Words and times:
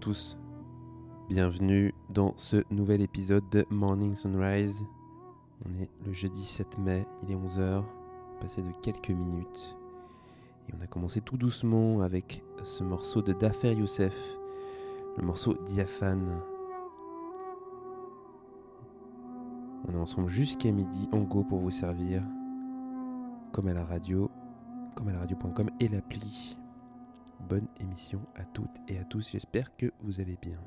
tous, 0.00 0.36
bienvenue 1.30 1.94
dans 2.10 2.34
ce 2.36 2.62
nouvel 2.70 3.00
épisode 3.00 3.48
de 3.50 3.64
Morning 3.70 4.14
Sunrise. 4.14 4.84
On 5.64 5.82
est 5.82 5.88
le 6.04 6.12
jeudi 6.12 6.44
7 6.44 6.78
mai, 6.78 7.06
il 7.22 7.32
est 7.32 7.36
11h, 7.36 7.82
passé 8.40 8.60
de 8.60 8.70
quelques 8.82 9.10
minutes. 9.10 9.76
Et 10.68 10.74
on 10.76 10.82
a 10.82 10.86
commencé 10.86 11.22
tout 11.22 11.38
doucement 11.38 12.02
avec 12.02 12.42
ce 12.64 12.84
morceau 12.84 13.22
de 13.22 13.32
Dafer 13.32 13.72
Youssef, 13.72 14.14
le 15.16 15.24
morceau 15.24 15.54
Diaphane. 15.64 16.42
On 19.88 19.94
est 19.94 20.00
ensemble 20.00 20.28
jusqu'à 20.28 20.70
midi 20.70 21.08
en 21.12 21.20
go 21.20 21.44
pour 21.44 21.60
vous 21.60 21.70
servir, 21.70 22.22
comme 23.52 23.68
à 23.68 23.72
la 23.72 23.86
radio, 23.86 24.30
comme 24.94 25.08
à 25.08 25.12
la 25.12 25.20
radio.com 25.20 25.70
et 25.80 25.88
l'appli. 25.88 26.58
Bonne 27.48 27.68
émission 27.78 28.20
à 28.34 28.44
toutes 28.44 28.76
et 28.88 28.98
à 28.98 29.04
tous, 29.04 29.30
j'espère 29.30 29.76
que 29.76 29.92
vous 30.00 30.20
allez 30.20 30.36
bien. 30.42 30.58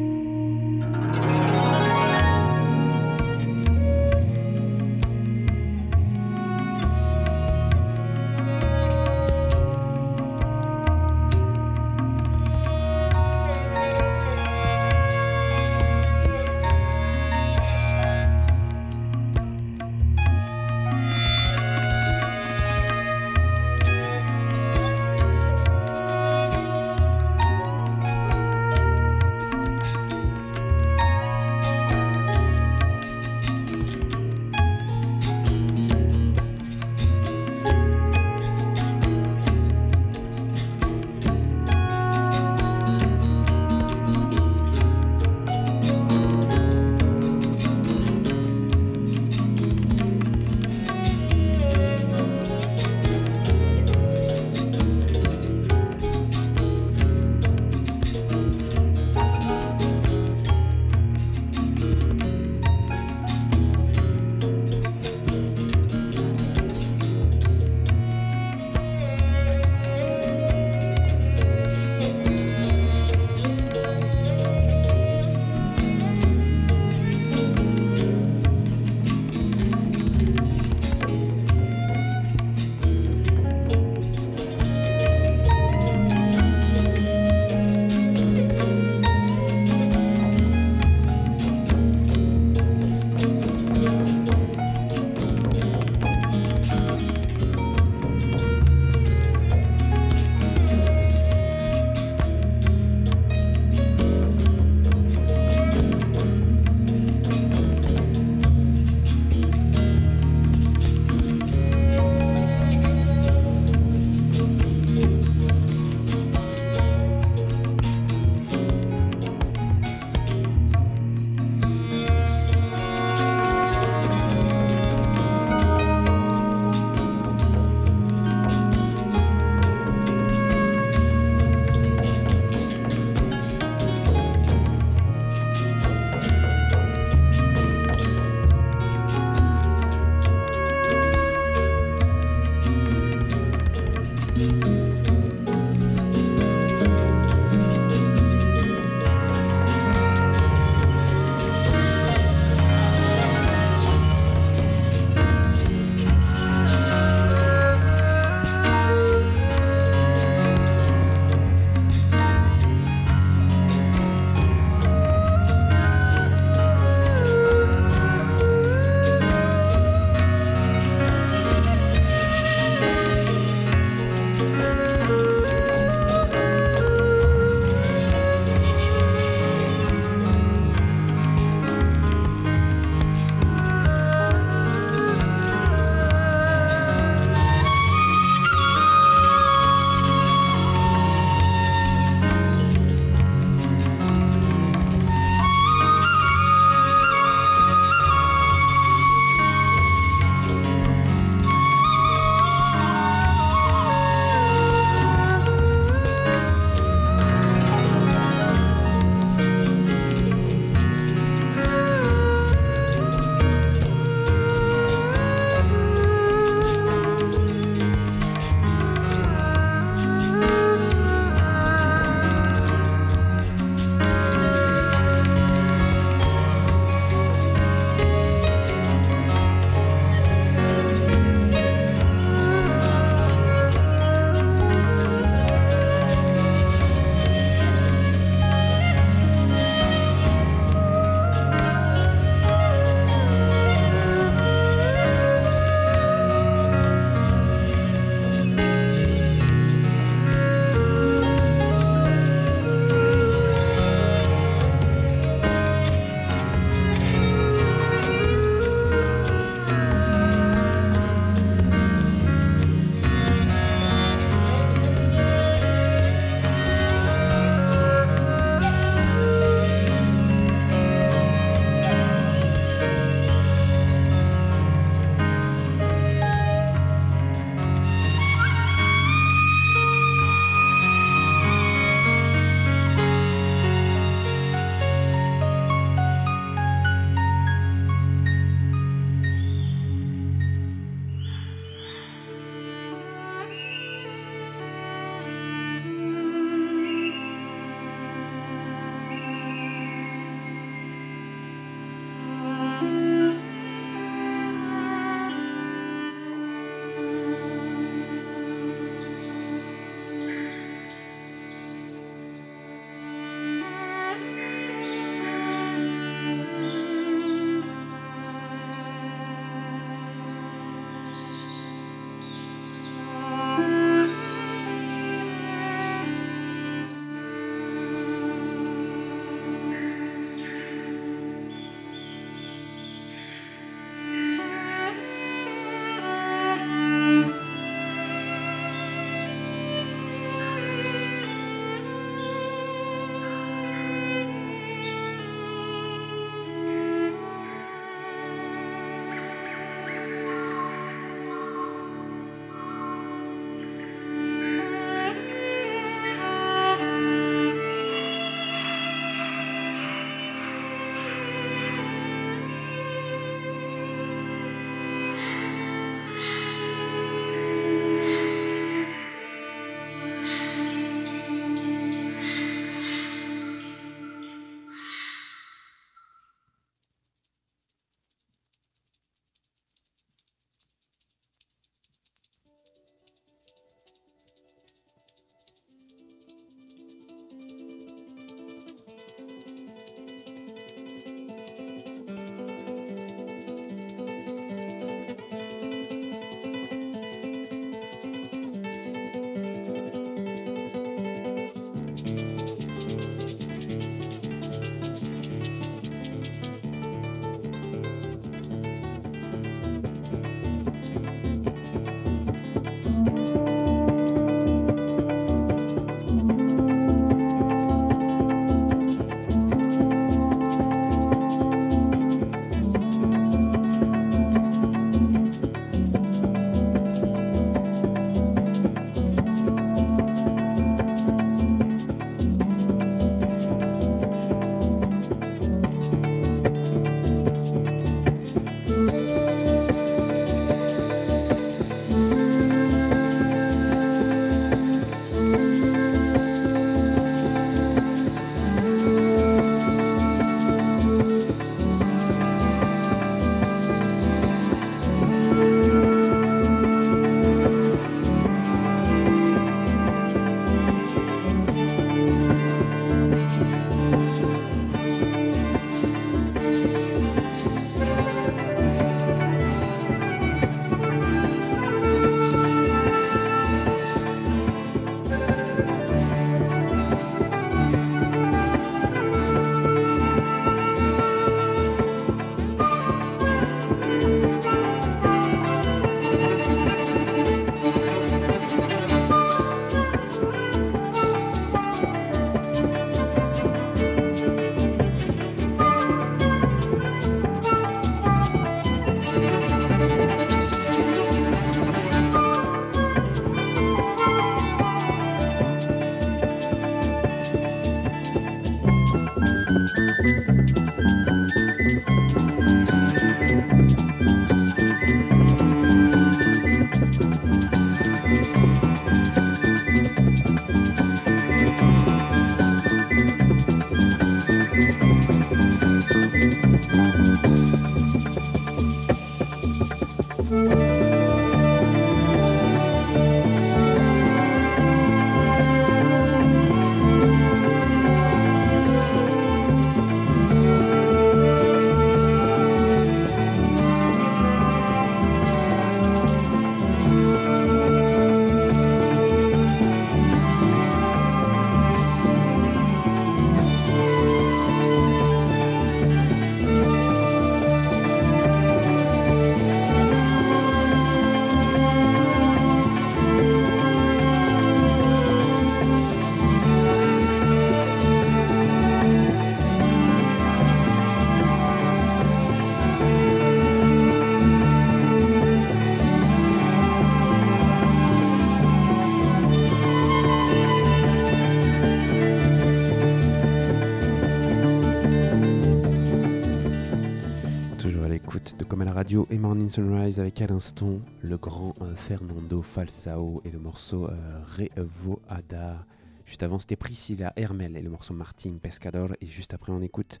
Sunrise 589.48 589.98
avec 589.98 590.20
à 590.20 590.26
le 590.26 591.16
grand 591.16 591.54
euh, 591.62 591.74
Fernando 591.74 592.42
Falsao 592.42 593.22
et 593.24 593.30
le 593.30 593.38
morceau 593.38 593.88
euh, 593.88 594.20
Revoada. 594.56 595.64
Juste 596.04 596.22
avant 596.22 596.38
c'était 596.38 596.56
Priscilla 596.56 597.12
Hermel 597.16 597.56
et 597.56 597.62
le 597.62 597.70
morceau 597.70 597.94
Martin 597.94 598.36
Pescador 598.42 598.90
et 599.00 599.06
juste 599.06 599.34
après 599.34 599.52
on 599.52 599.62
écoute 599.62 600.00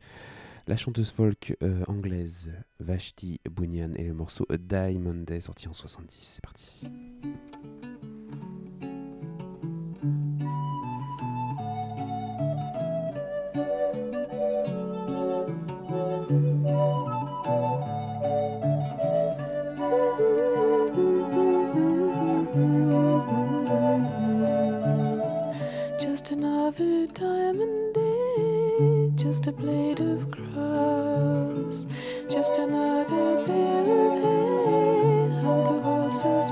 la 0.66 0.76
chanteuse 0.76 1.10
folk 1.10 1.56
euh, 1.62 1.82
anglaise 1.86 2.52
Vashti 2.80 3.40
Bunyan 3.50 3.94
et 3.96 4.04
le 4.04 4.14
morceau 4.14 4.46
Diamond 4.50 5.22
Day 5.24 5.40
sorti 5.40 5.68
en 5.68 5.72
70. 5.72 6.18
C'est 6.20 6.42
parti. 6.42 6.90
A 29.46 29.52
blade 29.52 30.00
of 30.00 30.30
grass, 30.30 31.86
just 32.28 32.58
another 32.58 33.46
bale 33.46 34.12
of 34.12 34.22
hay, 34.22 35.24
and 35.24 35.66
the 35.66 35.80
horses 35.82 36.50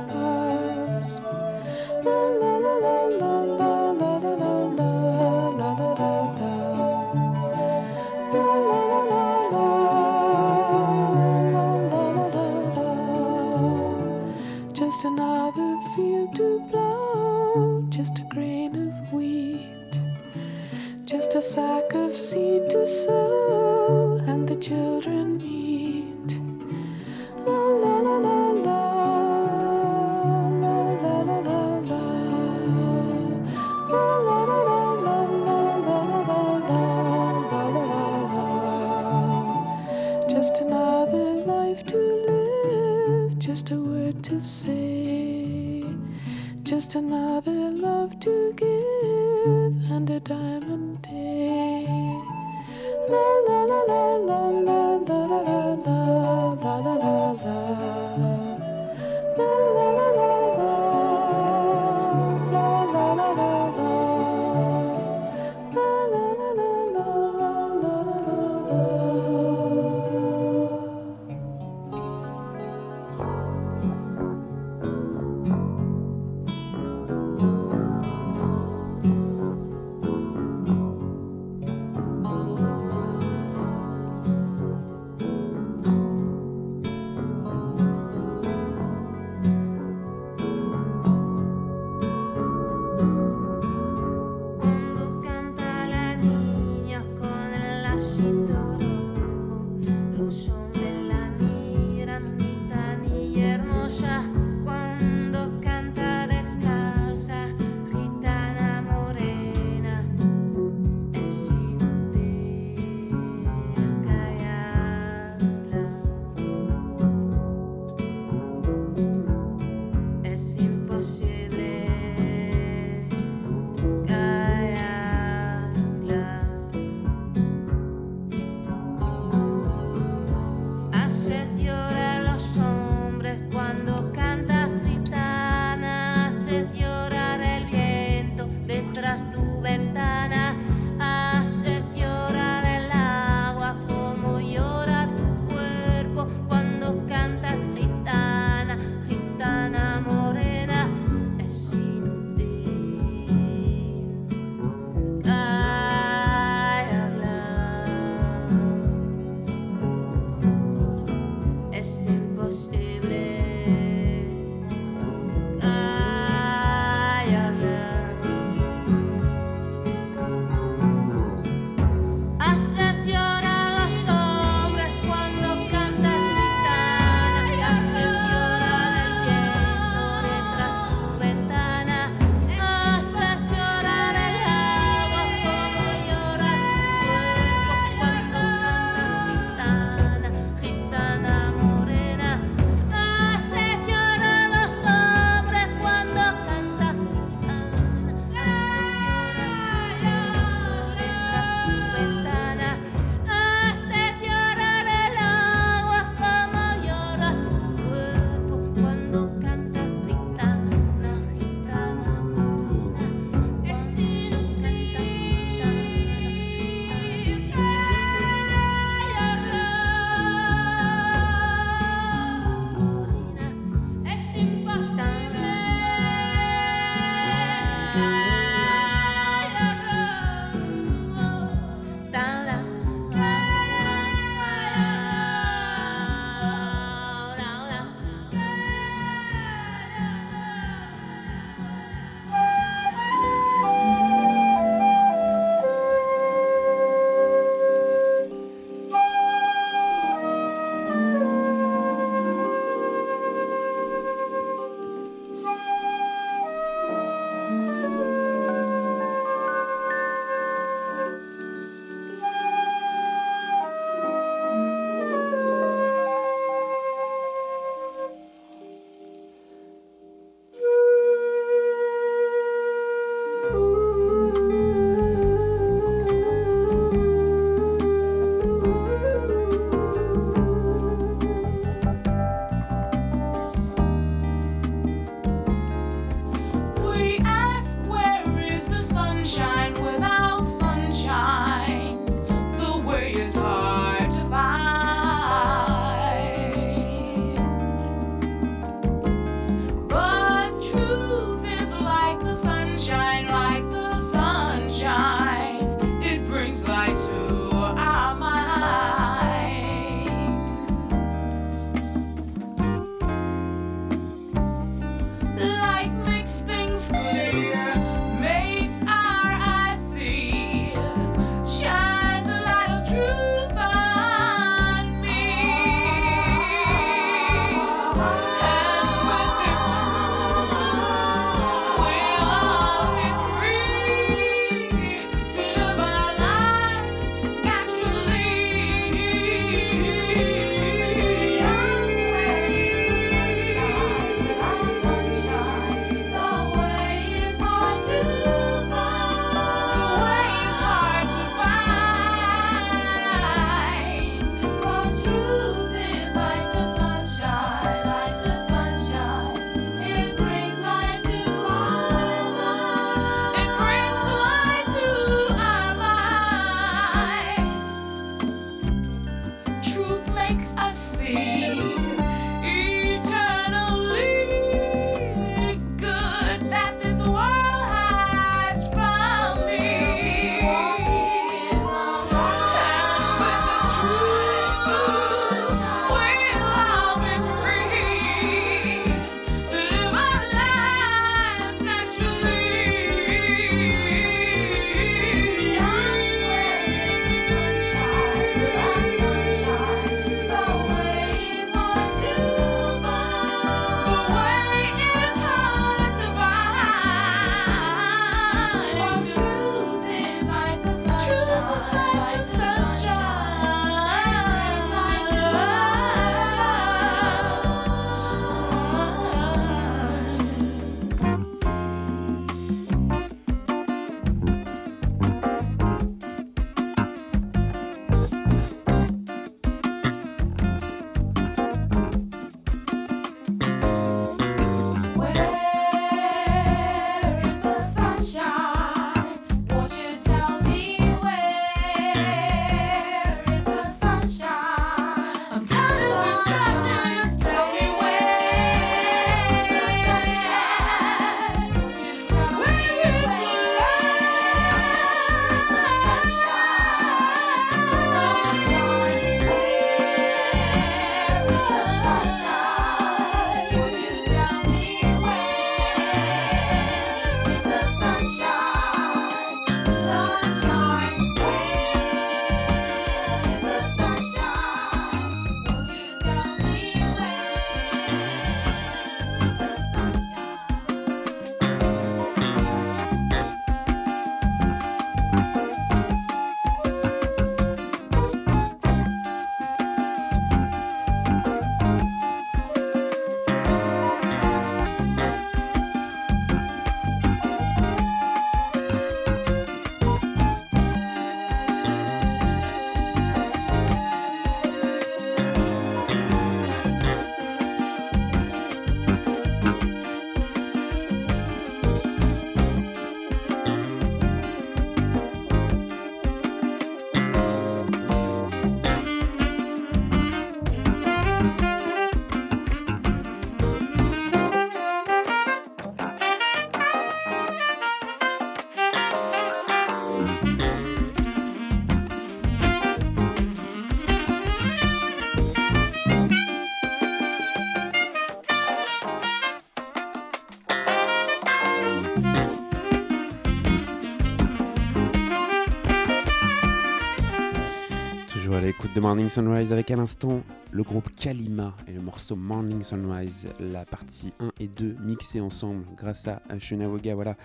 Morning 548.87 549.09
Sunrise 549.09 549.53
avec 549.53 549.73
à 549.73 549.77
l'instant 549.77 550.23
le 550.53 550.63
groupe 550.63 550.89
Kalima 550.95 551.57
et 551.67 551.73
le 551.73 551.81
morceau 551.81 552.15
Morning 552.15 552.63
Sunrise, 552.63 553.27
la 553.41 553.65
partie 553.65 554.13
1 554.21 554.31
et 554.39 554.47
2 554.47 554.77
mixées 554.79 555.21
ensemble 555.21 555.65
grâce 555.77 556.07
à 556.07 556.21
Shunawoga, 556.39 556.95
voilà 556.95 557.17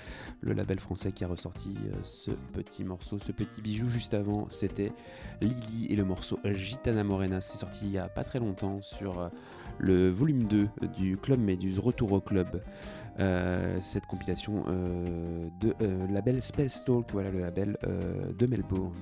le 0.41 0.53
label 0.53 0.79
français 0.79 1.11
qui 1.11 1.23
a 1.23 1.27
ressorti 1.27 1.77
euh, 1.85 1.97
ce 2.01 2.31
petit 2.31 2.83
morceau, 2.83 3.19
ce 3.19 3.31
petit 3.31 3.61
bijou 3.61 3.87
juste 3.87 4.15
avant, 4.15 4.47
c'était 4.49 4.91
Lily 5.39 5.85
et 5.91 5.95
le 5.95 6.03
morceau 6.03 6.39
Gitana 6.43 7.03
Morena, 7.03 7.41
c'est 7.41 7.59
sorti 7.59 7.85
il 7.85 7.91
y 7.91 7.99
a 7.99 8.09
pas 8.09 8.23
très 8.23 8.39
longtemps 8.39 8.81
sur 8.81 9.19
euh, 9.19 9.29
le 9.77 10.09
volume 10.09 10.45
2 10.45 10.67
du 10.97 11.15
Club 11.15 11.39
Méduse, 11.39 11.77
Retour 11.77 12.13
au 12.13 12.21
Club. 12.21 12.63
Euh, 13.19 13.77
cette 13.83 14.07
compilation 14.07 14.63
de 15.61 15.75
label 16.11 16.41
Spellstalk, 16.41 17.11
voilà 17.11 17.29
le 17.29 17.39
label 17.39 17.77
de 17.83 18.45
Melbourne. 18.47 18.95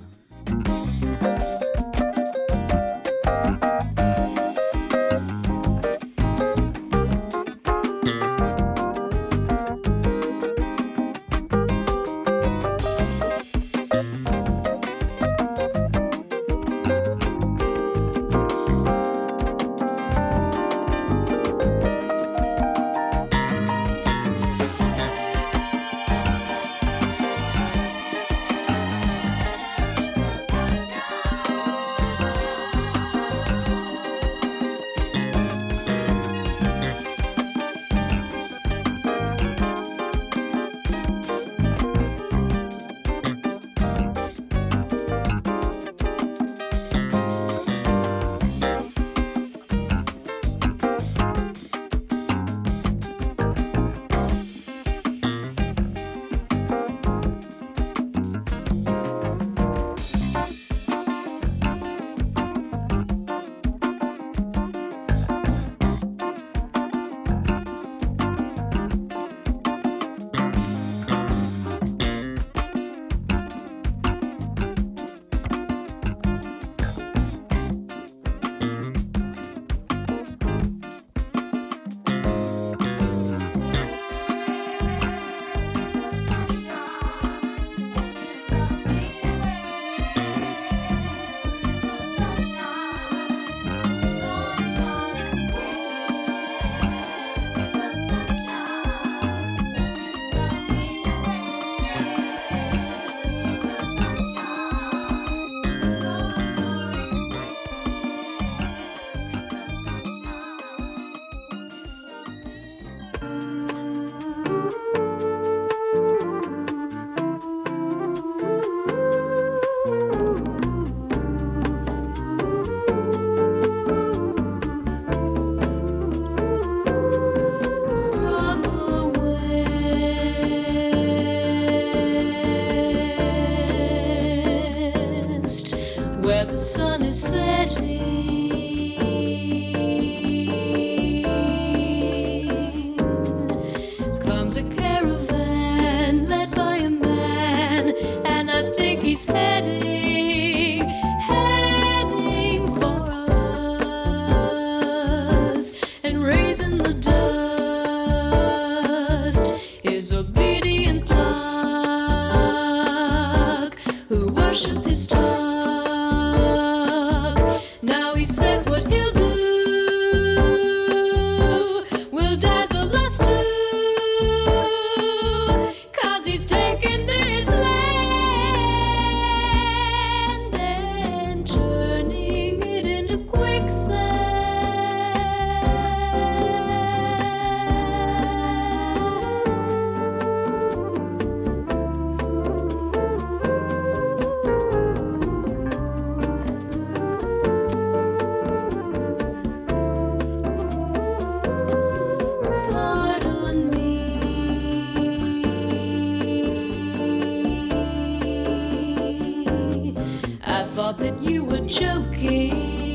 I 210.50 210.64
thought 210.64 210.98
that 210.98 211.22
you 211.22 211.44
were 211.44 211.60
joking. 211.60 212.89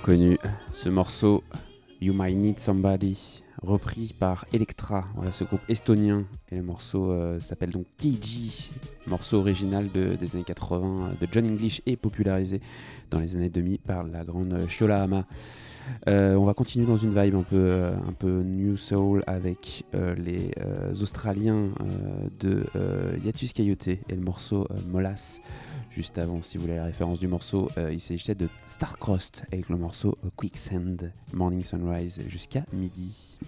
Reconnu 0.00 0.38
ce 0.72 0.88
morceau 0.88 1.42
You 2.00 2.14
Might 2.14 2.36
Need 2.36 2.58
Somebody, 2.58 3.42
repris 3.62 4.14
par 4.18 4.46
Electra, 4.52 5.04
voilà 5.14 5.32
ce 5.32 5.44
groupe 5.44 5.60
estonien. 5.68 6.24
Et 6.50 6.56
le 6.56 6.62
morceau 6.62 7.10
euh, 7.10 7.38
s'appelle 7.40 7.70
donc 7.70 7.84
Keiji, 7.98 8.70
morceau 9.06 9.38
original 9.38 9.86
de- 9.92 10.16
des 10.16 10.34
années 10.34 10.44
80 10.44 10.86
euh, 10.86 11.12
de 11.20 11.28
John 11.30 11.46
English 11.46 11.82
et 11.86 11.96
popularisé 11.96 12.60
dans 13.10 13.20
les 13.20 13.36
années 13.36 13.50
2000 13.50 13.78
par 13.80 14.04
la 14.04 14.24
grande 14.24 14.58
Shola 14.68 15.02
Hama. 15.02 15.26
Euh, 16.08 16.34
on 16.36 16.44
va 16.44 16.54
continuer 16.54 16.86
dans 16.86 16.96
une 16.96 17.10
vibe 17.20 17.34
un 17.34 17.42
peu, 17.42 17.90
un 18.06 18.12
peu 18.12 18.42
New 18.42 18.76
Soul 18.76 19.22
avec 19.26 19.84
les 20.16 20.52
Australiens 21.00 21.68
de 22.38 22.64
Yatus 23.24 23.52
Coyote 23.52 23.88
et 23.88 24.00
le 24.10 24.20
morceau 24.20 24.68
Molas. 24.88 25.40
Juste 25.90 26.18
avant, 26.18 26.40
si 26.40 26.56
vous 26.56 26.64
voulez 26.64 26.76
la 26.76 26.84
référence 26.84 27.18
du 27.18 27.26
morceau, 27.26 27.68
euh, 27.76 27.92
il 27.92 28.00
s'agissait 28.00 28.36
de 28.36 28.48
Starcrossed 28.68 29.42
avec 29.52 29.68
le 29.68 29.76
morceau 29.76 30.16
Quicksand, 30.36 31.10
Morning 31.32 31.64
Sunrise 31.64 32.22
jusqu'à 32.28 32.64
midi. 32.72 33.38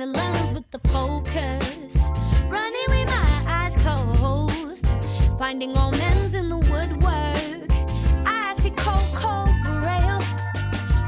The 0.00 0.06
lens 0.06 0.54
with 0.54 0.70
the 0.70 0.78
focus. 0.88 1.94
Running 2.48 2.88
with 2.88 3.06
my 3.06 3.44
eyes 3.46 3.76
closed, 3.76 4.86
finding 5.38 5.76
omens 5.76 6.32
in 6.32 6.48
the 6.48 6.56
woodwork. 6.56 7.68
I 8.26 8.54
see 8.60 8.70
cold, 8.70 9.04
cold 9.14 9.50
braille, 9.62 10.22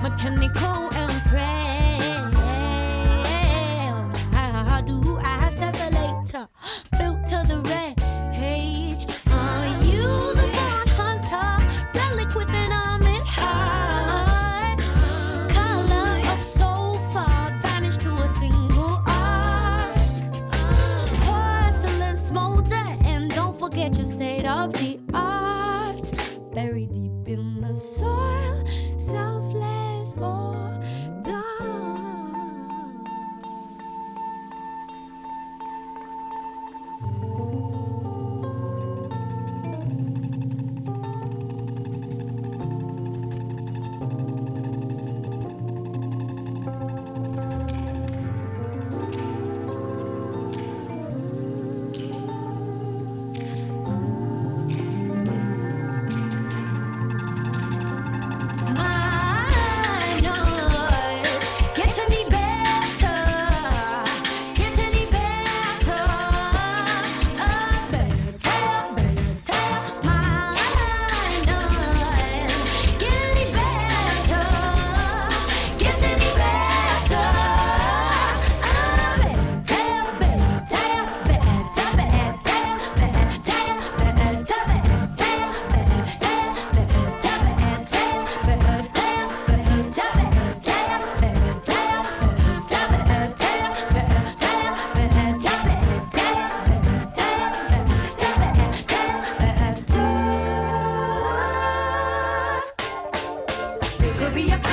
mechanical 0.03 0.91
and 0.93 1.13
frail. 1.31 2.33
How 4.35 4.83
do 4.83 5.19
I 5.23 5.55
tessellate? 5.57 6.49
Built 6.99 7.27
to 7.29 7.45
the 7.49 7.63
rage. 7.71 8.02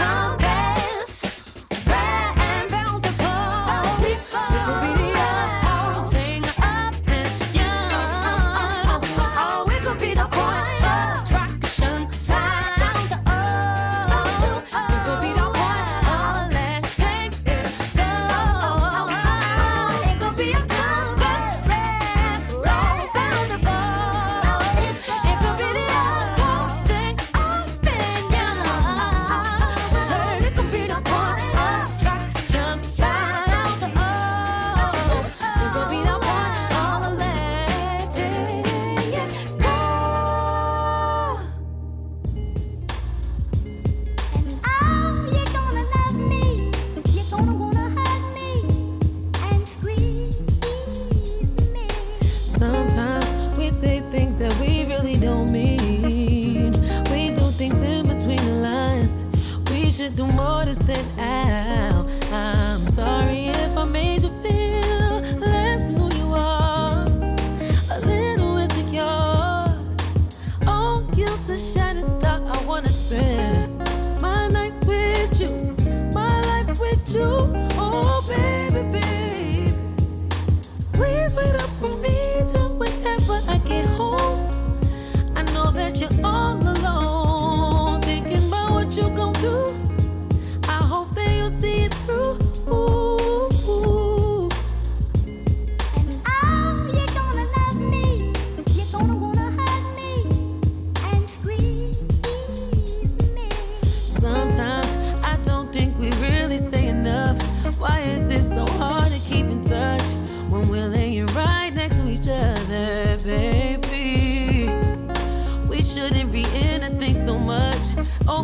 I'll 0.09 0.48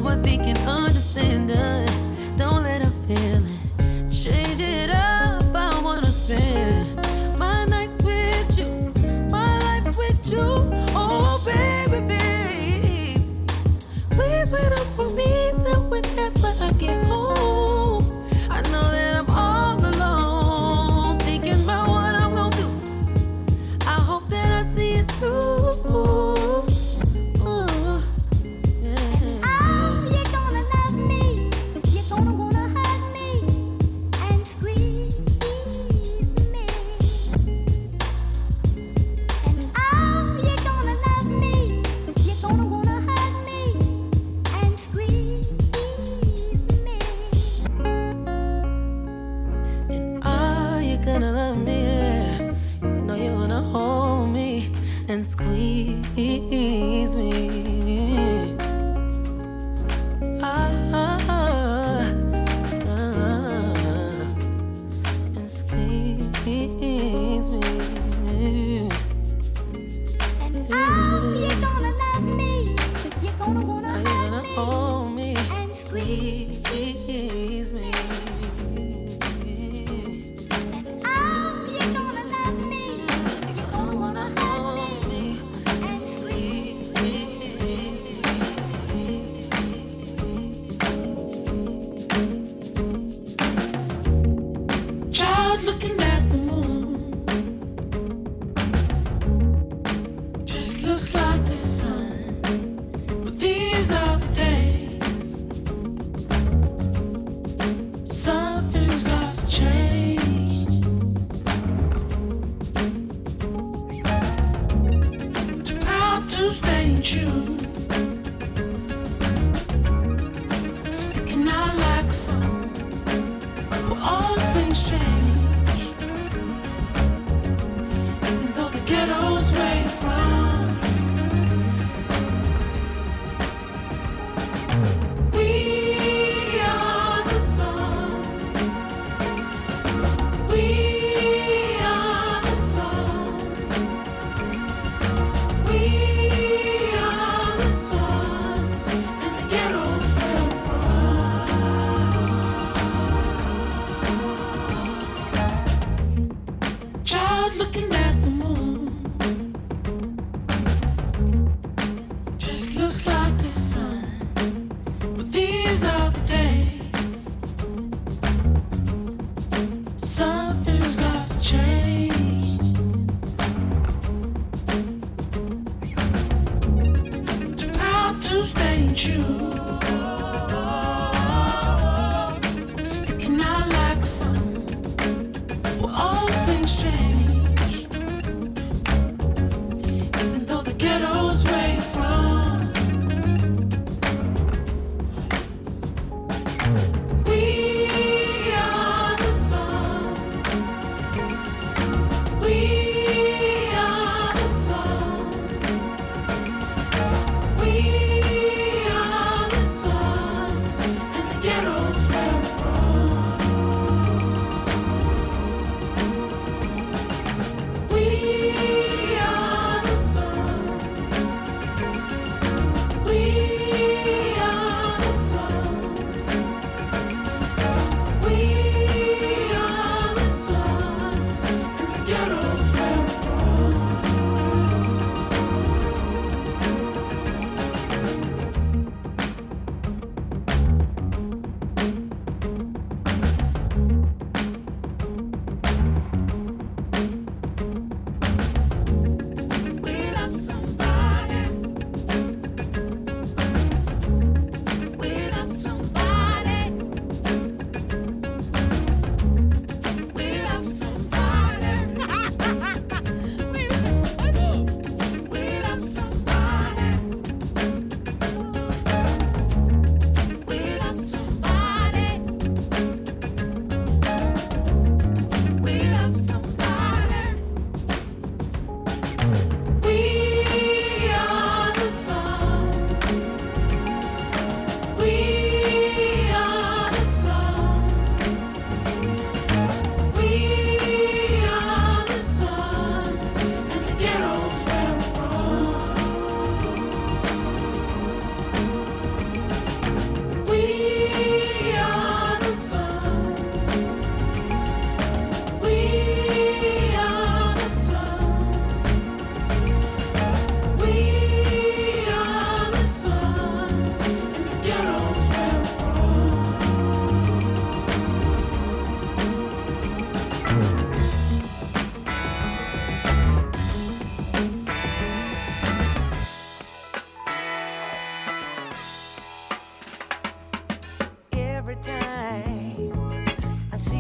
what 0.06 0.22
they 0.22 0.38
can 0.38 0.56
understand. 0.68 1.05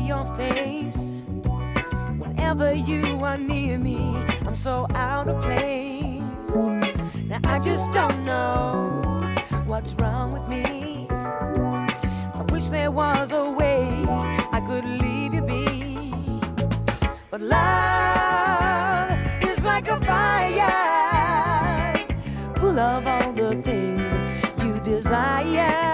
your 0.05 0.25
face 0.35 1.13
whenever 2.19 2.73
you 2.73 3.23
are 3.23 3.37
near 3.37 3.79
me. 3.79 4.23
I'm 4.45 4.55
so 4.55 4.85
out 4.93 5.27
of 5.27 5.41
place. 5.41 6.21
Now 7.27 7.39
I 7.43 7.59
just 7.59 7.91
don't 7.91 8.23
know 8.23 9.23
what's 9.65 9.93
wrong 9.93 10.31
with 10.31 10.47
me. 10.47 11.07
I 11.09 12.45
wish 12.51 12.67
there 12.67 12.91
was 12.91 13.31
a 13.31 13.49
way 13.49 14.05
I 14.51 14.61
could 14.67 14.85
leave 14.85 15.33
you 15.33 15.41
be. 15.41 16.39
But 17.31 17.41
love 17.41 19.09
is 19.41 19.63
like 19.63 19.87
a 19.87 19.99
fire 20.05 21.95
full 22.57 22.77
of 22.77 23.07
all 23.07 23.33
the 23.33 23.55
things 23.63 24.13
you 24.63 24.79
desire. 24.81 25.84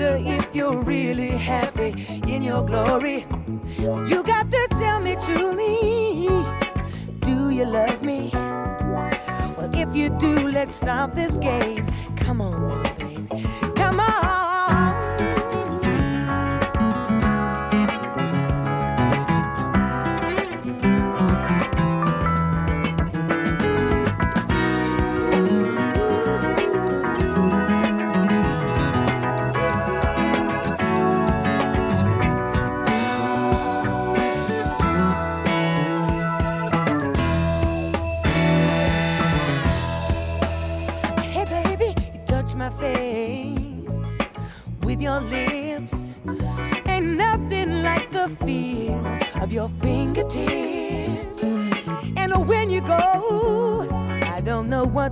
Wonder 0.00 0.30
if 0.30 0.54
you're 0.54 0.82
really 0.82 1.28
happy 1.28 1.90
in 2.26 2.42
your 2.42 2.64
glory. 2.64 3.26
You 3.78 4.22
got 4.22 4.50
to 4.50 4.68
tell 4.70 5.00
me 5.00 5.16
truly, 5.26 6.28
do 7.20 7.50
you 7.50 7.66
love 7.66 8.02
me? 8.02 8.30
Well, 8.32 9.70
if 9.74 9.94
you 9.94 10.08
do, 10.18 10.48
let's 10.48 10.76
stop 10.76 11.14
this 11.14 11.36
game. 11.36 11.86
Come 12.16 12.40
on 12.40 12.68
now, 12.68 12.89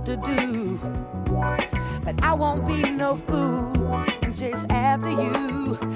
to 0.09 0.17
do. 0.17 0.79
But 2.03 2.23
I 2.23 2.33
won't 2.33 2.65
be 2.65 2.81
no 2.81 3.15
fool 3.15 4.03
and 4.23 4.35
chase 4.35 4.65
after 4.71 5.11
you. 5.11 5.88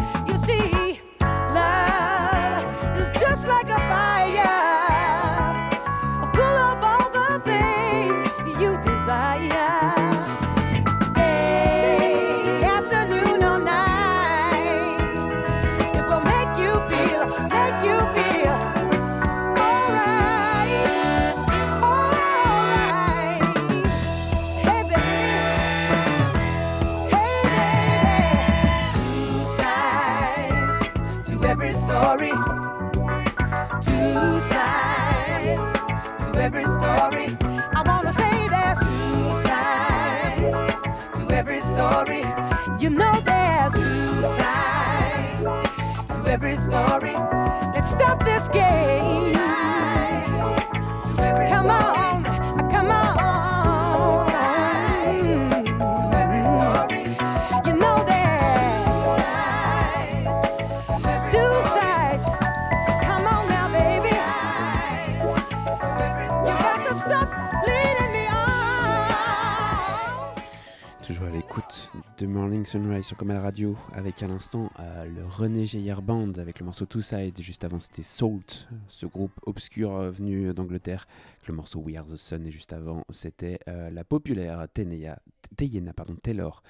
Sur 73.03 73.17
Comal 73.17 73.37
Radio 73.37 73.75
avec 73.91 74.23
à 74.23 74.27
l'instant 74.27 74.71
euh, 74.79 75.03
le 75.03 75.25
René 75.25 75.65
Geyer 75.65 75.97
Band 76.01 76.31
avec 76.37 76.59
le 76.59 76.65
morceau 76.65 76.85
Two 76.85 77.01
Sides. 77.01 77.41
Juste 77.41 77.65
avant 77.65 77.81
c'était 77.81 78.01
Salt, 78.01 78.69
ce 78.87 79.05
groupe 79.05 79.33
obscur 79.45 79.91
euh, 79.91 80.09
venu 80.09 80.53
d'Angleterre, 80.53 81.05
le 81.45 81.53
morceau 81.53 81.79
We 81.79 81.97
Are 81.97 82.05
the 82.05 82.15
Sun. 82.15 82.47
Et 82.47 82.51
juste 82.51 82.71
avant 82.71 83.03
c'était 83.09 83.59
euh, 83.67 83.89
la 83.89 84.05
populaire 84.05 84.65
Tenea, 84.73 85.19
Teyena 85.57 85.91
pardon, 85.91 86.15
Taylor 86.15 86.63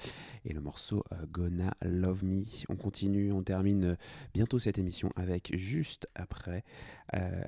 et 0.44 0.54
le 0.54 0.60
morceau 0.60 1.04
Gonna 1.32 1.76
Love 1.84 2.26
Me. 2.26 2.42
On 2.68 2.78
continue, 2.78 3.32
on 3.32 3.44
termine 3.44 3.96
bientôt 4.34 4.58
cette 4.58 4.80
émission 4.80 5.12
avec 5.16 5.56
juste 5.56 6.08
après 6.16 6.64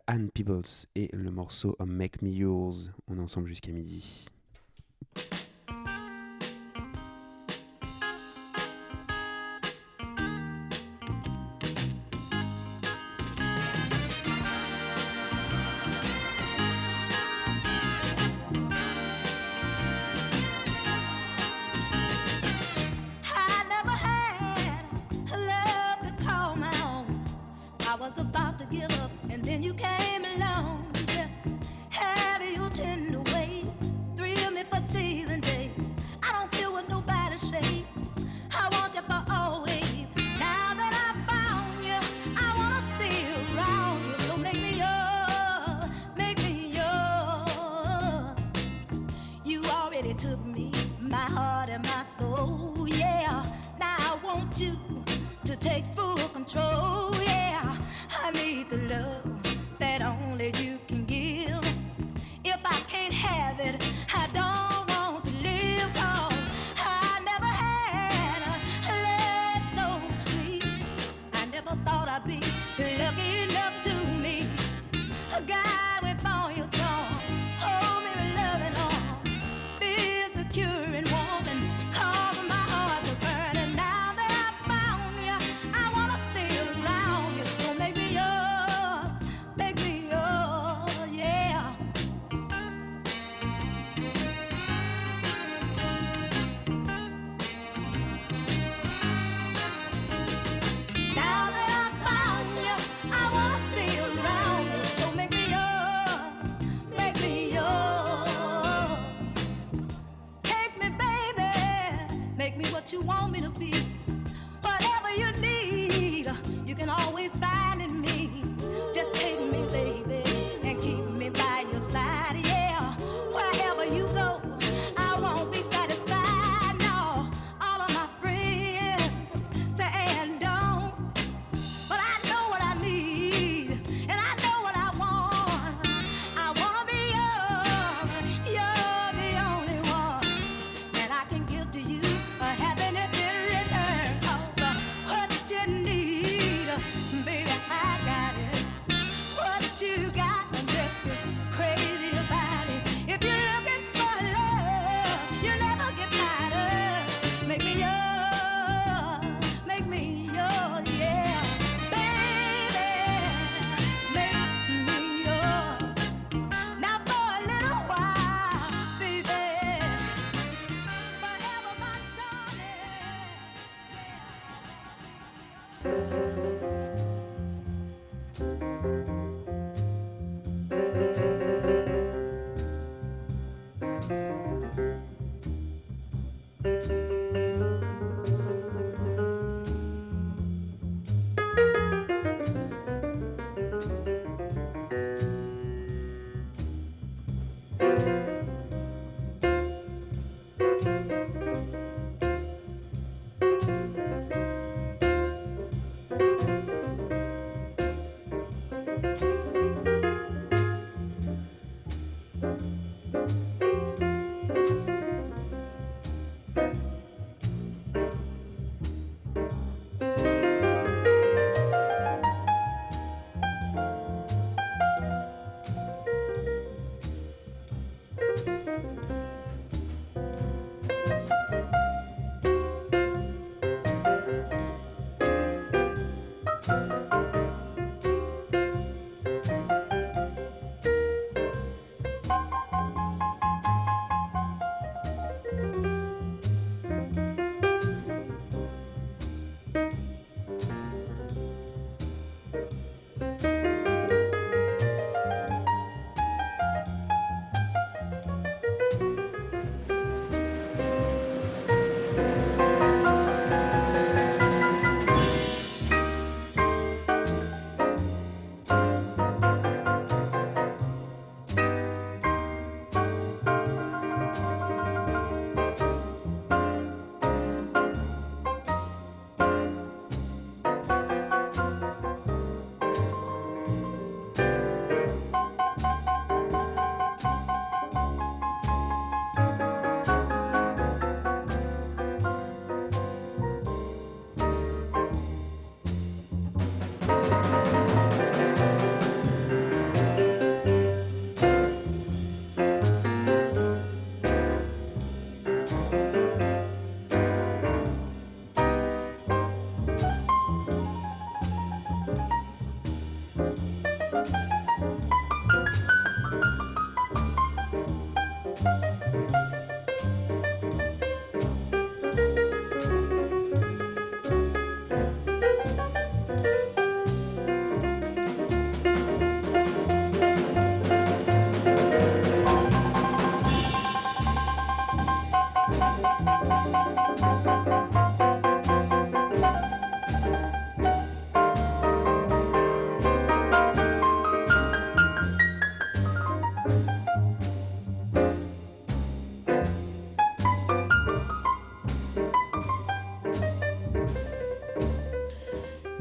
Anne 0.05 0.29
Peebles 0.29 0.61
et 0.93 1.09
le 1.11 1.31
morceau 1.31 1.75
Make 1.83 2.21
Me 2.21 2.29
Yours. 2.29 2.91
On 3.07 3.17
est 3.17 3.21
ensemble 3.21 3.47
jusqu'à 3.47 3.71
midi. 3.71 4.27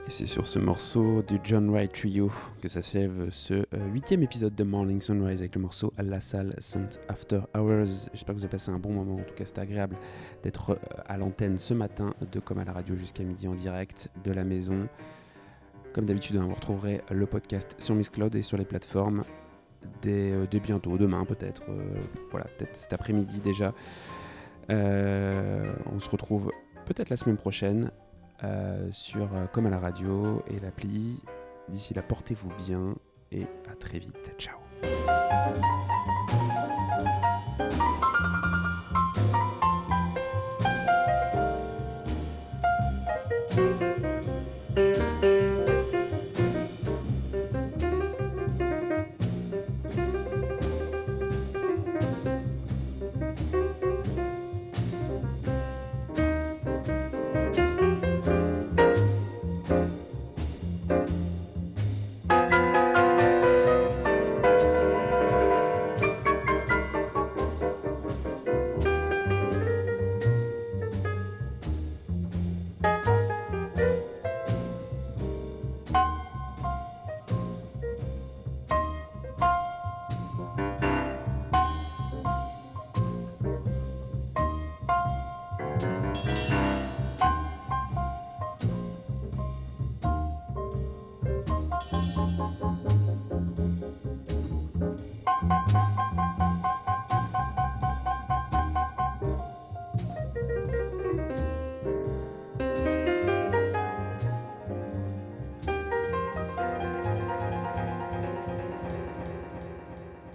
Et 0.06 0.10
c'est 0.10 0.26
sur 0.26 0.46
ce 0.46 0.58
morceau 0.58 1.22
du 1.22 1.40
John 1.42 1.70
Wright 1.70 1.90
Trio 1.90 2.30
que 2.60 2.68
s'achève 2.68 3.30
ce 3.30 3.54
euh, 3.54 3.64
huitième 3.90 4.22
épisode 4.22 4.54
de 4.54 4.62
Morning 4.62 5.00
Sunrise 5.00 5.38
avec 5.38 5.54
le 5.54 5.62
morceau 5.62 5.94
à 5.96 6.02
la 6.02 6.20
salle 6.20 6.54
Saint 6.58 6.90
After 7.08 7.40
Hours. 7.56 8.10
J'espère 8.12 8.34
que 8.34 8.40
vous 8.40 8.44
avez 8.44 8.50
passé 8.50 8.70
un 8.70 8.78
bon 8.78 8.92
moment. 8.92 9.14
En 9.14 9.22
tout 9.22 9.34
cas, 9.34 9.46
c'était 9.46 9.62
agréable 9.62 9.96
d'être 10.42 10.72
euh, 10.72 10.76
à 11.06 11.16
l'antenne 11.16 11.56
ce 11.56 11.72
matin 11.72 12.12
de 12.30 12.38
Comme 12.38 12.58
à 12.58 12.64
la 12.66 12.72
radio 12.72 12.94
jusqu'à 12.96 13.22
midi 13.22 13.48
en 13.48 13.54
direct 13.54 14.10
de 14.24 14.30
la 14.30 14.44
maison. 14.44 14.88
Comme 15.94 16.04
d'habitude, 16.04 16.36
hein, 16.36 16.44
vous 16.46 16.54
retrouverez 16.54 17.00
le 17.10 17.24
podcast 17.24 17.74
sur 17.78 17.94
Miss 17.94 18.10
Cloud 18.10 18.34
et 18.34 18.42
sur 18.42 18.58
les 18.58 18.66
plateformes 18.66 19.24
dès, 20.02 20.32
euh, 20.32 20.44
bientôt, 20.62 20.98
demain 20.98 21.24
peut-être. 21.24 21.62
voilà, 22.30 22.44
peut-être 22.58 22.76
cet 22.76 22.92
après-midi 22.92 23.40
déjà. 23.40 23.72
On 24.68 25.98
se 25.98 26.10
retrouve 26.10 26.52
peut-être 26.84 27.08
la 27.08 27.16
semaine 27.16 27.38
prochaine 27.38 27.90
sur 28.92 29.34
euh, 29.34 29.46
Comme 29.46 29.66
à 29.66 29.70
la 29.70 29.78
radio 29.78 30.42
et 30.46 30.58
l'appli. 30.60 31.22
D'ici 31.68 31.94
là, 31.94 32.02
portez-vous 32.02 32.50
bien 32.58 32.94
et 33.32 33.46
à 33.70 33.74
très 33.74 33.98
vite. 33.98 34.34
Ciao. 34.38 34.58